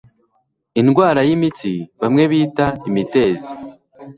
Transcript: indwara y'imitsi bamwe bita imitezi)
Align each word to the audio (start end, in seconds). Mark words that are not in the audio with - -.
indwara 0.81 1.19
y'imitsi 1.27 1.71
bamwe 2.01 2.23
bita 2.31 2.67
imitezi) 2.89 3.51